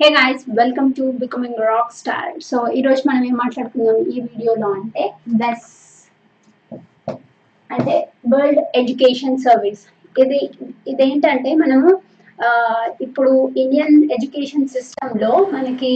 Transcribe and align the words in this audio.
Hey 0.00 0.08
guys 0.16 0.44
welcome 0.58 0.86
to 0.98 1.04
becoming 1.22 1.58
rock 1.70 1.90
star 1.96 2.28
so 2.46 2.58
ఈరోజు 2.78 3.02
మనం 3.08 3.22
ఏం 3.30 3.34
మాట్లాడుకుందాం? 3.40 3.96
ఈ 4.12 4.14
వీడియోలో 4.28 4.68
అంటే 4.76 5.02
బెస్ 5.40 5.66
అంటే 7.70 7.96
వరల్డ్ 8.32 8.60
ఎడ్యుకేషన్ 8.80 9.36
సర్వీస్ 9.46 9.82
ఇది 10.22 10.38
ఇదేంటంటే 10.92 11.50
మనము 11.62 11.90
ఇప్పుడు 13.06 13.32
ఇండియన్ 13.62 13.98
ఎడ్యుకేషన్ 14.16 14.70
సిస్టంలో 14.76 15.32
మనకి 15.56 15.92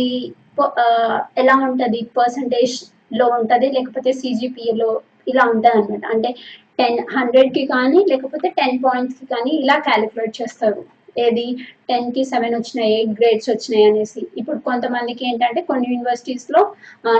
ఎలా 1.43 1.55
ఉంటుంది? 1.69 2.03
పర్సంటేజ్లో 2.19 3.29
ఉంటుంది? 3.39 3.71
లేకపోతే 3.77 4.13
సిజిపిఏలో 4.21 4.91
ఇలా 5.33 5.47
ఉంటుంది 5.53 5.77
అనమాట 5.79 6.05
అంటే 6.17 6.33
టెన్ 6.81 7.01
హండ్రెడ్కి 7.17 7.65
కానీ 7.75 8.03
లేకపోతే 8.13 8.51
టెన్ 8.61 8.79
పాయింట్స్కి 8.85 9.29
కానీ 9.35 9.55
ఇలా 9.63 9.79
క్యాలిక్యులేట్ 9.89 10.37
చేస్తారు. 10.43 10.83
ఏది? 11.25 11.47
టెన్కి 11.89 12.23
సెవెన్ 12.31 12.55
వచ్చినాయి 12.59 12.93
ఎయిట్ 12.97 13.13
గ్రేడ్స్ 13.19 13.49
వచ్చినాయి 13.53 13.85
అనేసి. 13.91 14.23
ఇప్పుడు 14.41 14.59
కొంతమందికి 14.69 15.23
ఏంటంటే 15.29 15.61
కొన్ని 15.71 15.87
యూనివర్సిటీస్లో 15.93 16.61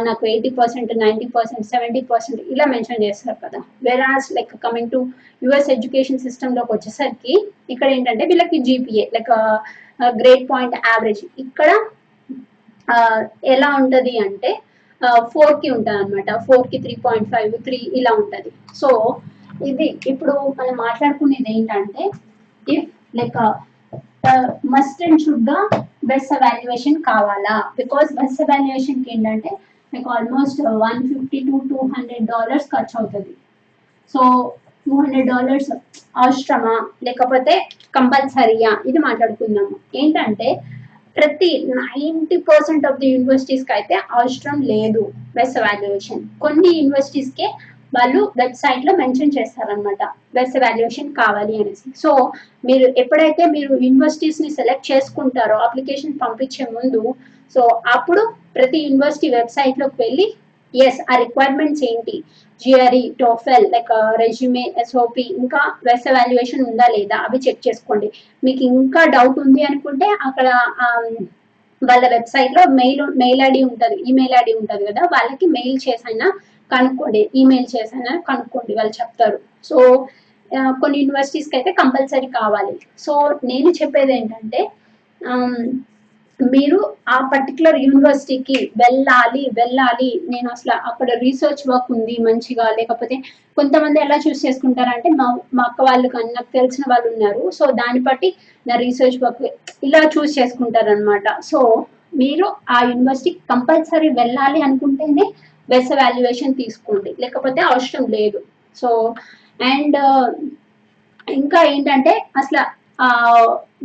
నాకు 0.09 0.23
eighty 0.33 0.51
percent 0.59 0.93
ninety 1.05 1.29
percent 1.37 1.67
seventy 1.73 2.03
percent 2.13 2.41
ఇలా 2.55 2.67
మెన్షన్ 2.75 3.05
చేస్తారు 3.07 3.39
కదా. 3.45 3.61
Whereas 3.89 4.29
like 4.39 4.53
coming 4.67 4.93
to 4.95 5.01
US 5.47 5.71
education 5.77 6.23
సిస్టమ్లోకి 6.27 6.73
వచ్చేసరికి 6.77 7.35
ఇక్కడ 7.75 7.89
ఏంటంటే 7.97 8.27
వీళ్ళకి 8.33 8.59
GPA 8.69 9.07
like 9.17 9.33
grade 10.21 10.47
point 10.53 10.77
average 10.91 11.25
ఇక్కడ 11.45 11.71
ఎలా 13.55 13.69
ఉంటది 13.83 14.15
అంటే 14.27 14.51
ఫోర్కి 15.33 15.69
ఉంటుంది 15.75 15.99
అనమాట 16.03 16.31
ఫోర్కి 16.47 16.79
త్రీ 16.85 16.95
పాయింట్ 17.07 17.29
ఫైవ్ 17.33 17.55
త్రీ 17.67 17.79
ఇలా 17.99 18.13
ఉంటది. 18.23 18.51
సో 18.81 18.89
ఇది 19.71 19.87
ఇప్పుడు 20.13 20.35
మనం 20.59 20.75
మాట్లాడుకునేది 20.87 21.51
ఏంటంటే 21.57 22.05
ఇఫ్ 22.67 22.89
లైక్ 23.19 23.37
మస్ట్ 24.75 25.01
అండ్ 25.07 25.23
షుడ్గా 25.25 25.59
బెస్ట్ 26.11 26.33
ఎవాల్యుయేషన్ 26.39 26.99
కావాలా? 27.11 27.55
బికాస్ 27.81 28.11
బెస్ట్ 28.21 28.43
ఎవాల్యుయేషన్కి 28.43 29.11
ఏంటంటే 29.15 29.51
మీకు 29.93 30.09
almost 30.11 30.61
one 30.85 31.01
fifty 31.11 31.41
to 31.49 31.57
two 31.71 31.79
hundred 31.95 32.27
dollars 32.33 32.69
ఖర్చు 32.75 32.95
అవుతుంది 33.01 33.35
సో 34.15 34.21
టూ 34.87 34.95
హండ్రెడ్ 35.01 35.29
డాలర్స్ 35.33 35.71
అవసరమా 36.23 36.77
లేకపోతే 37.07 37.55
కంపల్సరీయా? 37.97 38.73
ఇది 38.87 38.99
మాట్లాడుకుందాము. 38.99 39.77
ఏంటంటే 39.95 40.49
ప్రతి 41.17 41.51
నైంటీ 41.81 42.37
పర్సెంట్ 42.51 42.87
ఆఫ్ 42.87 42.99
ది 43.01 43.09
యూనివర్సిటీస్కి 43.15 43.73
అయితే 43.73 43.95
అవసరం 44.17 44.57
లేదు 44.73 45.03
బెస్ట్ 45.37 45.59
ఎవాల్యుయేషన్ 45.63 46.23
కొన్ని 46.45 46.71
యూనివర్సిటీస్కే 46.79 47.49
వాళ్ళు 47.97 48.21
వెబ్సైట్లో 48.41 48.93
మెన్షన్ 49.01 49.35
చేస్తారనమాట 49.37 50.03
బెస్ట్ 50.37 50.57
వాల్యుయేషన్ 50.65 51.11
కావాలి 51.21 51.55
అనేసి. 51.63 51.89
సో 52.03 52.11
మీరు 52.69 52.87
ఎప్పుడైతే 53.03 53.45
మీరు 53.57 53.73
యూనివర్సిటీస్ని 53.87 54.51
సెలెక్ట్ 54.59 54.89
చేసుకుంటారో 54.93 55.59
అప్లికేషన్ 55.67 56.21
పంపించే 56.23 56.65
ముందు 56.77 57.03
సో 57.55 57.63
అప్పుడు 57.97 58.23
ప్రతి 58.57 58.79
యూనివర్సిటీ 58.87 59.29
వెబ్సైట్లోకి 59.39 59.99
వెళ్ళి 60.05 60.27
ఎస్ 60.75 61.01
ఆ 61.11 61.15
రిక్వైర్మెంట్స్ 61.23 61.83
ఏంటి? 61.89 62.17
GRE 62.63 63.03
TOEFL 63.21 63.67
like 63.75 63.93
resume 64.23 64.65
SOP 64.83 65.25
ఇంకా 65.43 65.61
వెస్ 65.89 66.09
వాల్యుయేషన్ 66.17 66.65
ఉందా 66.71 66.87
లేదా? 66.97 67.17
అవి 67.27 67.39
చెక్ 67.47 67.63
చేసుకోండి. 67.67 68.09
మీకు 68.47 68.63
ఇంకా 68.73 69.03
డౌట్ 69.17 69.39
ఉంది 69.45 69.63
అనుకుంటే 69.71 70.09
అక్కడ 70.29 70.49
వాళ్ళ 71.83 72.05
వెబ్సైట్లో 72.15 72.63
మెయిల్ 72.81 73.03
మెయిల్ 73.23 73.41
ఐడి 73.47 73.61
ఉంటుంది 73.71 73.97
ఈమెయిల్ 74.11 74.35
ఐడి 74.41 74.53
ఉంటుంది 74.61 74.85
కదా 74.91 75.03
వాళ్ళకి 75.15 75.47
మెయిల్ 75.57 75.79
చేసైనా 75.87 76.29
కనుక్కోండి 76.73 77.23
ఈమెయిల్ 77.41 77.69
చేసైనా 77.75 78.13
కనుక్కోండి 78.29 78.73
వాళ్ళు 78.79 78.95
చెప్తారు. 79.01 79.39
సో 79.69 79.77
కొన్ని 80.83 80.97
యూనివర్సిటీస్కి 81.03 81.55
అయితే 81.59 81.71
కంపల్సరీ 81.81 82.29
కావాలి. 82.41 82.75
సో 83.05 83.13
నేను 83.51 83.71
చెప్పేది 83.81 84.13
ఏంటంటే 84.19 84.61
మీరు 86.41 86.79
ఆ 87.15 87.17
పర్టికులర్ 87.33 87.77
యూనివర్సిటీకి 87.85 88.57
వెళ్ళాలి 88.81 89.43
వెళ్ళాలి. 89.59 90.09
నేను 90.33 90.49
అసలు 90.55 90.75
అక్కడ 90.91 91.09
రీసెర్చ్ 91.25 91.63
వర్క్ 91.71 91.91
ఉంది 91.97 92.15
మంచిగా 92.27 92.67
లేకపోతే 92.79 93.17
కొంతమంది 93.59 93.99
ఎలా 94.05 94.17
చూస్ 94.25 94.45
చేసుకుంటారంటే 94.47 95.11
మా 95.21 95.27
మా 95.57 95.65
అక్క 95.69 95.83
వాళ్ళు 95.89 96.09
కానీ 96.15 96.31
నాకు 96.39 96.51
తెలిసిన 96.59 96.85
వాళ్ళు 96.93 97.09
ఉన్నారు. 97.13 97.43
సో 97.59 97.67
దాన్ని 97.81 98.03
బట్టి 98.09 98.31
నా 98.67 98.77
రీసెర్చ్ 98.85 99.19
వర్క్ 99.25 99.45
ఇలా 99.89 100.03
చూస్ 100.15 100.39
చేసుకుంటారనమాట 100.39 101.27
సో 101.51 101.61
మీరు 102.23 102.47
ఆ 102.77 102.81
యూనివర్సిటీకి 102.91 103.41
కంపల్సరీ 103.53 104.11
వెళ్ళాలి 104.21 104.61
అనుకుంటేనే 104.67 105.27
బెస్ట్ 105.73 105.95
వాల్యుయేషన్ 106.03 106.59
తీసుకోండి. 106.63 107.11
లేకపోతే 107.21 107.61
అవసరం 107.71 108.07
లేదు. 108.17 108.41
సో 108.81 108.91
అండ్ 109.73 109.97
ఇంకా 111.39 111.61
ఏంటంటే 111.75 112.13
అసలు 112.41 112.63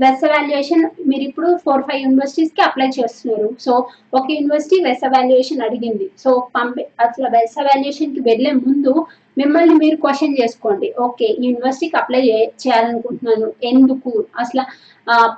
వెస్ 0.04 0.24
వాల్యుయేషన్ 0.32 0.84
మీరు 1.10 1.24
ఇప్పుడు 1.28 1.50
ఫోర్ 1.64 1.84
ఫైవ్ 1.88 2.02
యూనివర్సిటీస్కి 2.06 2.62
అప్లై 2.66 2.88
చేస్తున్నారు. 2.98 3.48
సో 3.66 3.72
ఒక 4.18 4.26
యూనివర్సిటీ 4.36 4.78
వెస్ 4.84 5.06
వాల్యుయేషన్ 5.16 5.64
అడిగింది. 5.68 6.08
సో 6.24 6.30
పంపి 6.56 6.84
అసలు 7.06 7.30
వెస్ 7.38 7.58
వాల్యుయేషన్కి 7.68 8.22
వెళ్ళే 8.30 8.52
ముందు 8.66 8.94
మిమ్మల్ని 9.38 9.76
మీరు 9.82 9.98
క్వశ్చన్ 10.04 10.38
చేసుకోండి. 10.42 10.88
ఓకే 11.06 11.28
యూనివర్సిటీకి 11.46 11.98
అప్లై 12.02 12.22
చేయాలనుకుంటున్నాను. 12.64 13.50
ఎందుకు? 13.72 14.12
అసలు 14.44 14.66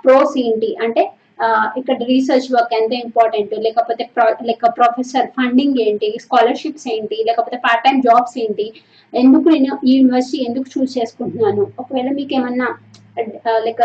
ప్రోస్ 0.04 0.36
ఏంటి? 0.46 0.70
అంటే 0.86 1.04
ఇక్కడ 1.80 1.98
రీసెర్చ్ 2.12 2.48
వర్క్ 2.56 2.74
ఎంత 2.80 2.94
ఇంపార్టెంట్ 3.06 3.54
లేకపోతే 3.66 4.04
లైక్ 4.50 4.66
ప్రొఫెసర్ 4.80 5.28
ఫండింగ్ 5.38 5.80
ఏంటి? 5.86 6.10
స్కాలర్షిప్స్ 6.26 6.88
ఏంటి? 6.96 7.18
లేకపోతే 7.30 7.58
పార్ట్ 7.66 7.84
టైం 7.86 7.98
జాబ్స్ 8.08 8.38
ఏంటి? 8.44 8.68
ఎందుకు 9.14 9.46
నేను 9.56 9.72
ఈ 9.90 9.94
యూనివర్సిటీ 10.00 10.40
ఎందుకు 10.50 10.68
చూస్ 10.76 10.96
చేసుకుంటున్నాను? 10.98 11.64
ఒకవేళ 11.84 12.10
మీకు 12.20 12.34
ఏమన్నా 12.40 12.70
like 13.66 13.82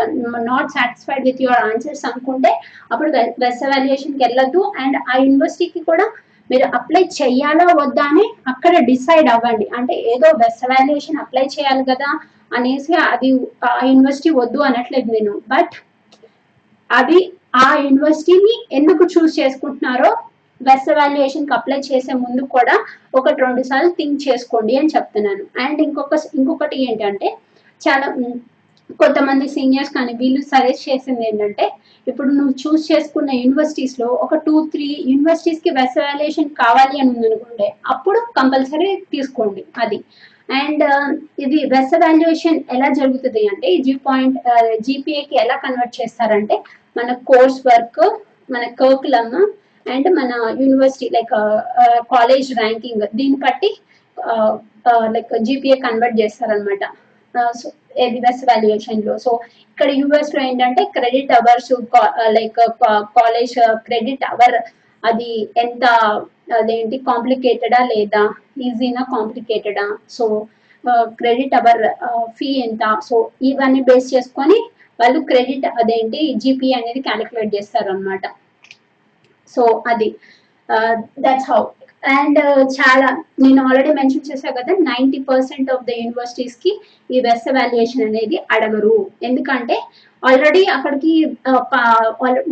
not 0.50 0.70
satisfied 0.76 1.24
with 1.28 1.40
your 1.44 1.62
answers 1.70 2.04
అనుకుంటే 2.10 2.50
అప్పుడు 2.92 3.08
బెస్ట్ 3.44 3.64
ఎవాల్యుయేషన్కి 3.68 4.20
వెళ్ళొద్దు. 4.24 4.62
అండ్ 4.82 4.96
ఆ 5.10 5.16
యూనివర్సిటీకి 5.24 5.82
కూడా 5.90 6.06
మీరు 6.50 6.66
అప్లై 6.78 7.02
చేయాలా 7.20 7.64
వద్దా 7.80 8.04
అని 8.10 8.26
అక్కడ 8.52 8.74
డిసైడ్ 8.90 9.28
అవ్వండి. 9.34 9.66
అంటే 9.78 9.94
ఏదో 10.12 10.28
బెస్ట్ 10.42 10.62
ఎవాల్యుయేషన్ 10.66 11.20
అప్లై 11.22 11.44
చేయాలి 11.54 11.84
కదా 11.90 12.10
అనేసి 12.56 12.92
అది 13.12 13.28
ఆ 13.68 13.70
యూనివర్సిటీ 13.90 14.30
వద్దు 14.40 14.60
అనట్లేదు 14.68 15.08
నేను. 15.16 15.32
బట్ 15.54 15.74
అది 16.90 17.18
ఆ 17.56 17.68
యూనివర్సిటీని 17.82 18.54
ఎందుకు 18.78 19.04
చూస్ 19.14 19.38
చేసుకుంటున్నారో 19.40 20.10
వెస్ట్ 20.60 20.90
ఎవాల్యుయేషన్కి 20.92 21.52
అప్లై 21.56 21.78
చేసే 21.88 22.12
ముందు 22.22 22.42
కూడా 22.54 22.74
ఒకటి 23.14 23.38
రెండు 23.44 23.62
సార్లు 23.70 23.90
థింక్ 23.98 24.24
చేసుకోండి 24.26 24.74
అని 24.80 24.92
చెప్తున్నాను. 24.94 25.44
అండ్ 25.64 25.80
ఇంకొక 25.86 26.14
ఇంకొకటి 26.38 26.76
ఏంటంటే 26.86 27.28
చాలా 27.80 28.06
కొంతమంది 29.00 29.46
సీనియర్స్ 29.54 29.92
కానీ 29.94 30.12
వీళ్ళు 30.20 30.40
సజెస్ట్ 30.50 30.84
చేసింది 30.88 31.22
ఏంటంటే 31.28 31.64
ఇప్పుడు 32.06 32.28
నువ్వు 32.30 32.54
చూస్ 32.62 32.82
చేసుకున్న 32.90 33.30
యూనివర్సిటీస్లో 33.40 34.08
ఒక 34.24 34.34
టూ 34.46 34.54
త్రీ 34.72 34.88
యూనివర్సిటీస్కి 35.10 35.70
వెస్ట్ 35.78 35.98
ఎవాల్యుయేషన్ 36.02 36.50
కావాలి 36.62 36.96
అని 37.00 37.10
ఉందనుకుంటే 37.14 37.66
అప్పుడు 37.94 38.18
కంపల్సరీ 38.38 38.90
తీసుకోండి. 39.14 39.64
అది. 39.84 39.98
అండ్ 40.48 40.84
ఇది 41.44 41.58
వెస్ట్ 41.74 41.96
వాల్యుయేషన్ 42.04 42.58
ఎలా 42.74 42.88
జరుగుతుంది 42.98 43.42
అంటే 43.52 43.70
జీ 43.86 43.94
పాయింట్ 44.08 44.36
జీపీఏకి 44.86 45.36
ఎలా 45.44 45.56
కన్వర్ట్ 45.64 45.96
చేస్తారంటే 46.00 46.56
మన 46.98 47.08
కోర్స్ 47.30 47.60
వర్క్ 47.68 48.02
మన 48.54 48.64
కర్కులమ్ 48.82 49.34
అండ్ 49.86 50.08
మన 50.18 50.30
యూనివర్సిటీ 50.62 51.08
లైక్ 51.16 51.34
కాలేజ్ 52.14 52.50
ర్యాంకింగ్ 52.60 53.04
దీన్ని 53.18 53.38
బట్టి 53.46 53.70
లైక్ 55.16 55.32
జీపీఏ 55.48 55.76
కన్వర్ట్ 55.86 56.20
చేస్తారనమాట 56.20 56.84
సో 57.60 57.66
ఇది 58.04 58.18
వెస్ట్ 58.26 58.44
వాల్యుయేషన్లో. 58.50 59.14
సో 59.24 59.30
ఇక్కడ 59.70 59.90
యూఎస్లో 60.00 60.40
ఏంటంటే 60.48 60.82
credit 60.96 61.32
hours 61.38 61.70
like 62.36 62.58
college 63.18 63.54
credit 63.86 64.24
hour 64.32 64.56
అది 65.02 65.30
ఎంత 65.64 65.84
అదేంటి 66.58 66.96
కాంప్లికేటెడా 67.08 67.80
లేదా 67.92 68.22
ఈజీనా 68.66 69.02
కాంప్లికేటెడా 69.14 69.86
సో 70.16 70.26
క్రెడిట్ 71.20 71.54
అవర్ 71.58 71.82
ఫీ 72.38 72.48
ఎంత? 72.66 72.82
సో 73.08 73.16
ఇవన్నీ 73.50 73.80
బేస్ 73.88 74.08
చేసుకొని 74.14 74.58
వాళ్ళు 74.98 75.20
క్రెడిట్ 75.30 75.66
అదేంటి 75.80 76.20
జీపీ 76.42 76.68
అనేది 76.78 77.00
క్యాలిక్యులేట్ 77.08 77.56
చేస్తారు 77.56 77.90
అనమాట 77.94 78.26
సో 79.54 79.64
అది 79.92 80.08
దట్స్ 81.24 81.50
హౌ 81.50 81.60
అండ్ 82.16 82.38
చాలా 82.76 83.08
నేను 83.44 83.60
ఆల్రెడీ 83.68 83.92
మెన్షన్ 83.98 84.26
చేశా 84.30 84.50
కదా 84.58 84.72
నైంటీ 84.90 85.18
పర్సెంట్ 85.30 85.70
ఆఫ్ 85.74 85.84
ద 85.88 85.94
యూనివర్సిటీస్కి 86.00 86.72
ఈ 87.10 87.20
వెస్ట్ 87.26 87.48
ఎవాల్యుయేషన్ 87.52 88.04
అనేది 88.08 88.36
అడగరు. 88.54 88.96
ఎందుకంటే 89.28 89.76
ఆల్రెడీ 90.28 90.62
అక్కడికి 90.74 91.12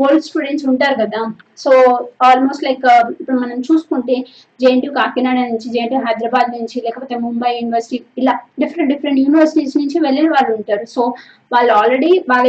ఓల్డ్ 0.04 0.24
స్టూడెంట్స్ 0.26 0.66
ఉంటారు 0.70 0.96
కదా. 1.02 1.20
సో 1.62 1.70
ఆల్మోస్ట్ 2.28 2.64
లైక్ 2.66 2.84
ఇప్పుడు 3.20 3.36
మనం 3.42 3.58
చూసుకుంటే 3.68 4.16
జేఎన్టీ 4.62 4.88
కాకినాడ 4.98 5.38
నుంచి 5.52 5.68
జేఎన్టీ 5.74 5.98
హైదరాబాద్ 6.06 6.48
నుంచి 6.58 6.76
లేకపోతే 6.86 7.14
ముంబై 7.26 7.52
యూనివర్సిటీ 7.58 7.98
ఇలా 8.22 8.34
డిఫరెంట్ 8.62 8.92
డిఫరెంట్ 8.92 9.22
యూనివర్సిటీస్ 9.24 9.76
నుంచి 9.80 9.98
వెళ్ళిన 10.06 10.28
వాళ్ళు 10.34 10.52
ఉంటారు. 10.58 10.84
సో 10.94 11.04
వాళ్ళు 11.54 11.72
ఆల్రెడీ 11.80 12.12
వాళ్ళ 12.32 12.48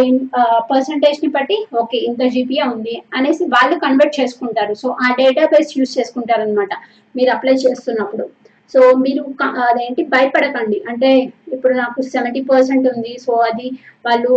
పర్సంటేజ్ని 0.72 1.30
బట్టి 1.38 1.58
ఓకే 1.82 2.00
ఇంత 2.10 2.22
జీపీఏ 2.36 2.66
ఉంది 2.76 2.96
అనేసి 3.18 3.46
వాళ్ళు 3.56 3.78
కన్వర్ట్ 3.86 4.20
చేసుకుంటారు. 4.20 4.76
సో 4.82 4.90
ఆ 5.06 5.10
డేటాబేస్ 5.22 5.78
యూస్ 5.78 5.96
చేసుకుంటారు 6.00 6.44
అనమాట 6.48 6.74
మీరు 7.18 7.32
అప్లై 7.36 7.56
చేస్తున్నప్పుడు. 7.66 8.26
సో 8.74 8.80
మీరు 9.06 9.24
అదేంటి 9.70 10.04
భయపడకండి. 10.14 10.78
అంటే 10.92 11.10
ఇప్పుడు 11.56 11.74
నాకు 11.82 12.00
సెవెంటీ 12.14 12.42
పర్సెంట్ 12.52 12.86
ఉంది. 12.94 13.12
సో 13.26 13.34
అది 13.50 13.68
వాళ్ళు 14.08 14.32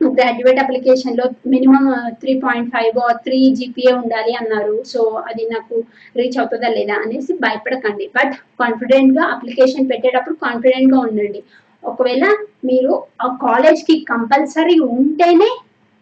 గ్రాడ్యుయేట్ 0.00 0.60
అప్లికేషన్లో 0.60 1.24
minimum 1.46 1.84
three 2.20 2.40
point 2.44 2.70
five 2.70 3.00
three 3.24 3.54
GPA 3.54 3.92
ఉండాలి 3.92 4.32
అన్నారు. 4.40 4.82
సో 4.86 5.00
అది 5.28 5.44
నాకు 5.54 5.74
రీచ్ 6.16 6.38
అవుతుందా 6.38 6.68
లేదా 6.68 6.94
అనేసి 6.94 7.32
భయపడకండి. 7.32 8.10
బట్ 8.16 8.34
కాన్ఫిడెంట్గా 8.62 9.24
అప్లికేషన్ 9.24 9.90
పెట్టేటప్పుడు 9.90 10.34
కాన్ఫిడెంట్గా 10.34 11.00
ఉండండి. 11.00 11.42
ఒకవేళ 11.84 12.24
మీరు 12.64 13.02
ఆ 13.22 13.38
కాలేజ్కి 13.42 14.04
కంపల్సరీ 14.08 14.78
ఉంటేనే 14.78 15.50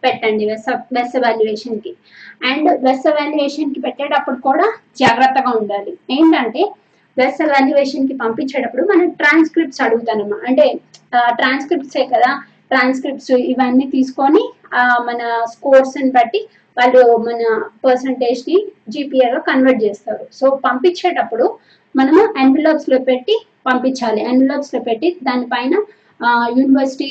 పెట్టండి 0.03 0.47
వెస్ 0.47 0.69
వెస్ 0.93 1.17
ఎవాల్యుయేషన్కి. 1.17 1.93
అండ్ 2.51 2.69
వెస్ 2.85 3.07
ఎవాల్యుయేషన్కి 3.13 3.81
పెట్టేటప్పుడు 3.81 4.37
కూడా 4.37 4.67
జాగ్రత్తగా 5.03 5.51
ఉండాలి. 5.61 5.99
ఏంటంటే 6.11 6.63
వెస్ 7.19 7.43
ఎవాల్యుయేషన్కి 7.43 8.15
పంపించేటప్పుడు 8.17 8.83
మనం 8.93 9.11
ట్రాన్స్క్రిప్ట్స్ 9.11 9.83
అడుగుతానమ్మా. 9.83 10.39
అంటే 10.49 10.67
ట్రాన్స్క్రిప్ట్సే 11.39 12.05
కదా 12.15 12.31
ట్రాన్స్క్రిప్ట్స్ 12.71 13.35
ఇవన్నీ 13.53 13.87
తీసుకొని 13.97 14.43
మన 15.09 15.21
స్కోర్స్ని 15.53 16.11
బట్టి 16.17 16.41
వాళ్ళు 16.77 17.03
మన 17.27 17.43
పర్సంటేజ్ని 17.85 18.57
జీపీఏగా 18.95 19.39
కన్వర్ట్ 19.49 19.81
చేస్తారు. 19.85 20.25
సో 20.39 20.47
పంపించేటప్పుడు 20.67 21.47
మనము 21.95 22.23
ఎన్విలాప్స్లో 22.43 22.99
పెట్టి 23.09 23.35
పంపించాలి. 23.69 24.21
ఎన్విలాప్స్లో 24.33 24.81
పెట్టి 24.89 25.09
దానిపైన 25.29 25.75
university 26.59 27.09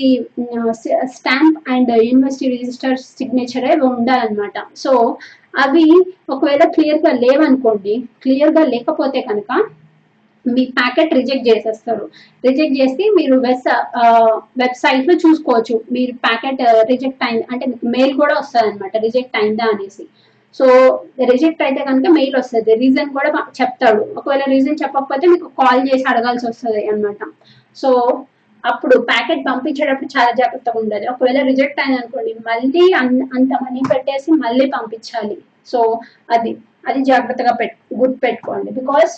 stamp 1.18 1.57
and 1.74 1.92
university 2.07 2.48
register 2.56 2.98
signature 3.18 3.68
ఉండాలన్నమాట. 3.89 4.57
సో 4.83 4.92
అవి 5.65 5.86
ఒకవేళ 6.33 6.63
క్లియర్గా 6.75 7.12
లేవనుకోండి 7.24 7.94
క్లియర్గా 8.24 8.63
లేకపోతే 8.74 9.21
కనుక 9.30 9.51
మీ 10.55 10.63
ప్యాకెట్ 10.79 11.11
రిజెక్ట్ 11.19 11.47
చేసేస్తారు. 11.49 12.05
రిజెక్ట్ 12.47 12.77
చేసి 12.79 13.03
మీరు 13.17 13.35
వెబ్ 13.47 13.67
వెబ్సైట్లో 14.61 15.15
చూసుకోవచ్చు. 15.23 15.75
మీరు 15.95 16.13
ప్యాకెట్ 16.27 16.61
రిజెక్ట్ 16.91 17.25
అయింది 17.27 17.45
అంటే 17.51 17.65
మీకు 17.71 17.85
మెయిల్ 17.95 18.13
కూడా 18.21 18.35
వస్తుంది 18.39 18.69
అనమాట 18.69 18.97
రిజెక్ట్ 19.07 19.38
అయిందా 19.41 19.67
అనేసి. 19.73 20.05
సో 20.59 20.65
రిజెక్ట్ 21.31 21.61
అయితే 21.65 21.81
కనుక 21.89 22.09
మెయిల్ 22.17 22.35
వస్తుంది. 22.39 22.71
రీజన్ 22.83 23.09
కూడా 23.17 23.29
చెప్తాడు. 23.59 24.01
ఒకవేళ 24.19 24.44
రీజన్ 24.55 24.81
చెప్పకపోతే 24.83 25.25
మీకు 25.33 25.47
కాల్ 25.61 25.81
చేసి 25.89 26.05
అడగాల్సి 26.11 26.45
వస్తుంది 26.50 26.83
అన్నమాట. 26.91 27.21
సో 27.81 27.91
అప్పుడు 28.63 28.95
ప్యాకెట్ 29.09 29.41
పంపించేటప్పుడు 29.47 30.09
చాలా 30.15 30.31
జాగ్రత్తగా 30.39 30.79
ఉండాలి. 30.83 31.05
ఒకవేళ 31.13 31.39
రిజెక్ట్ 31.50 31.79
అయింది 31.81 32.00
అనుకోండి 32.01 32.31
మళ్ళీ 32.50 32.83
అంత 33.35 33.51
మనీ 33.65 33.81
పెట్టేసి 33.91 34.29
మళ్ళీ 34.45 34.65
పంపించాలి. 34.77 35.38
సో 35.71 35.79
అది 36.35 36.51
అది 36.89 37.00
జాగ్రత్తగా 37.09 37.53
పెట్ 37.61 37.77
గుర్తు 38.00 38.19
పెట్టుకోండి 38.25 38.69
because 38.79 39.13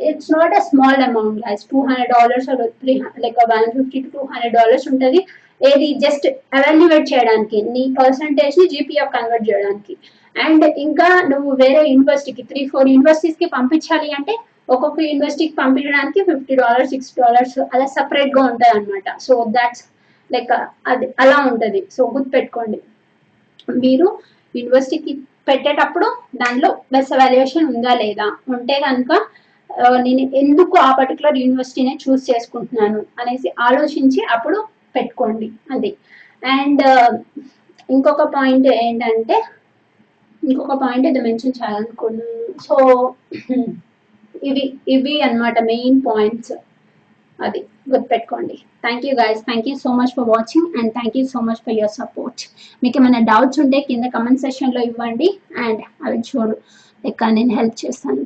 it's 0.00 0.30
not 0.36 0.54
a 0.58 0.62
small 0.68 1.02
amount 1.08 1.40
guys 1.46 1.64
two 1.72 1.78
hundred 1.88 2.12
dollars 2.16 2.48
three 2.82 2.94
like 3.24 3.38
one 3.54 3.66
fifty 3.76 3.98
to 4.04 4.08
two 4.16 4.22
hundred 4.32 4.56
dollars 4.58 4.86
ఉంటుంది. 4.92 5.20
ఏది 5.68 5.86
జస్ట్ 6.04 6.26
ఎవాల్యుయేట్ 6.58 7.06
చేయడానికి 7.12 7.58
నీ 7.74 7.82
పర్సంటేజ్ని 8.00 8.66
జీపీఎఫ్ 8.72 9.12
కన్వర్ట్ 9.16 9.46
చేయడానికి. 9.50 9.94
అండ్ 10.36 10.64
ఇంకా 10.86 11.08
నువ్వు 11.32 11.50
వేరే 11.62 11.82
యూనివర్సిటీకి 11.92 12.42
త్రీ 12.50 12.62
ఫోర్ 12.72 12.88
యూనివర్సిటీస్కి 12.94 13.46
పంపించాలి 13.56 14.08
అంటే 14.18 14.34
ఒక్కొక్క 14.74 14.98
యూనివర్సిటీకి 15.10 15.54
పంపించడానికి 15.62 16.20
ఫిఫ్టీ 16.28 16.54
డాలర్స్ 16.60 16.90
సిక్స్ 16.94 17.12
డాలర్స్ 17.20 17.56
అలా 17.74 17.86
సపరేట్గా 17.96 18.42
ఉంటుంది 18.50 18.70
అనమాట 18.74 19.16
సో 19.26 19.34
దాట్స్ 19.56 19.84
లైక్ 20.30 20.52
అది 20.92 21.06
అలా 21.22 21.38
ఉంటుంది. 21.50 21.80
సో 21.96 22.02
గుర్తు 22.14 22.30
పెట్టుకోండి 22.36 22.78
మీరు 23.84 24.06
యూనివర్సిటీకి 24.54 25.12
పెట్టేటప్పుడు 25.48 26.06
దానిలో 26.42 26.70
బెస్ట్ 26.94 27.14
వాల్యుయేషన్ 27.20 27.68
ఉందా 27.74 27.92
లేదా? 28.04 28.26
ఉంటే 28.54 28.76
కనుక 28.86 29.12
నేను 30.06 30.22
ఎందుకు 30.40 30.74
ఆ 30.86 30.90
పర్టికులర్ 30.98 31.40
యూనివర్సిటీనే 31.42 31.94
చూస్ 32.04 32.22
చేసుకుంటున్నాను 32.30 33.00
అనేసి 33.20 33.48
ఆలోచించి 33.66 34.20
అప్పుడు 34.34 34.58
పెట్టుకోండి 34.96 35.48
అది 35.74 35.90
అండ్ 36.56 36.82
ఇంకొక 37.88 38.24
పాయింట్ 38.36 38.68
ఏంటంటే 38.84 39.36
ఇంకొక 40.42 40.74
పాయింట్ 40.84 41.06
ఇది 41.10 41.20
మెన్షన్ 41.26 41.58
చేయాలనుకున్నాను 41.58 42.54
సో 42.66 42.76
ఇవి 44.48 44.64
ఇవి 44.94 45.14
అన్నమాట 45.26 45.58
మెయిన్ 45.72 45.98
పాయింట్స్ 46.08 46.54
అది 47.38 47.60
గుర్తుపెట్టుకోండి. 47.92 48.56
Thank 48.84 49.04
you 49.08 49.12
guys 49.20 49.40
thank 49.48 49.66
you 49.68 49.74
so 49.84 49.90
much 49.98 50.12
for 50.16 50.28
watching 50.34 50.68
and 50.78 50.90
thank 50.96 51.16
you 51.18 51.24
so 51.34 51.40
much 51.48 51.60
for 51.64 51.76
your 51.78 51.94
support 52.00 52.42
మీకు 52.82 52.96
ఏమైనా 53.00 53.20
డౌట్స్ 53.30 53.60
ఉంటే 53.64 53.80
కింద 53.88 54.08
కమెంట్ 54.16 54.42
సెక్షన్లో 54.44 54.82
ఇవ్వండి 54.90 55.28
అండ్ 55.64 55.82
అవి 56.06 56.18
చూడు 56.30 56.56
లైక్ 57.04 57.24
నేను 57.38 57.54
హెల్ప్ 57.58 57.78
చేస్తాను. 57.84 58.24